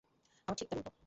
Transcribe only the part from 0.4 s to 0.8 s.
আমার ঠিক তার